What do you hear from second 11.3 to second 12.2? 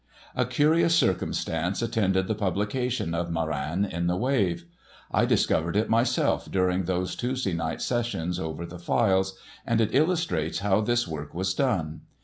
was done.